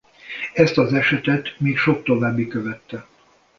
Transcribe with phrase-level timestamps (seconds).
[0.53, 3.07] Ezt az esetet még sok további követte.